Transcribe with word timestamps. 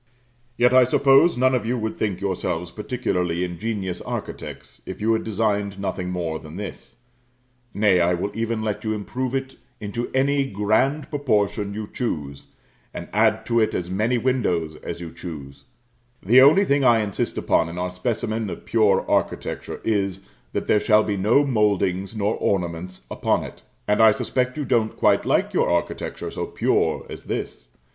Yet 0.57 0.73
I 0.73 0.83
suppose 0.83 1.37
none 1.37 1.53
of 1.53 1.63
you 1.63 1.77
would 1.77 1.95
think 1.95 2.19
yourselves 2.21 2.71
particularly 2.71 3.43
ingenious 3.43 4.01
architects 4.01 4.81
if 4.87 4.99
you 4.99 5.13
had 5.13 5.23
designed 5.23 5.77
nothing 5.77 6.09
more 6.09 6.39
than 6.39 6.55
this; 6.55 6.95
nay, 7.71 7.99
I 8.01 8.15
will 8.15 8.31
even 8.33 8.63
let 8.63 8.83
you 8.83 8.93
improve 8.93 9.35
it 9.35 9.57
into 9.79 10.09
any 10.11 10.49
grand 10.49 11.11
proportion 11.11 11.75
you 11.75 11.85
choose, 11.85 12.47
and 12.95 13.09
add 13.13 13.45
to 13.45 13.59
it 13.59 13.75
as 13.75 13.91
many 13.91 14.17
windows 14.17 14.75
as 14.77 15.01
you 15.01 15.11
choose; 15.13 15.65
the 16.25 16.41
only 16.41 16.65
thing 16.65 16.83
I 16.83 17.01
insist 17.01 17.37
upon 17.37 17.69
in 17.69 17.77
our 17.77 17.91
specimen 17.91 18.49
of 18.49 18.65
pure 18.65 19.05
architecture 19.07 19.79
is, 19.83 20.25
that 20.53 20.65
there 20.65 20.79
shall 20.79 21.03
be 21.03 21.15
no 21.15 21.45
mouldings 21.45 22.15
nor 22.15 22.33
ornaments 22.37 23.05
upon 23.11 23.43
it. 23.43 23.61
And 23.87 24.01
I 24.01 24.09
suspect 24.13 24.57
you 24.57 24.65
don't 24.65 24.97
quite 24.97 25.27
like 25.27 25.53
your 25.53 25.69
architecture 25.69 26.31
so 26.31 26.47
"pure" 26.47 27.05
as 27.07 27.25
this. 27.25 27.67